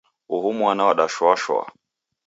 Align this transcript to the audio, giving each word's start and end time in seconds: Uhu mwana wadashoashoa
Uhu 0.35 0.49
mwana 0.57 0.81
wadashoashoa 0.87 1.65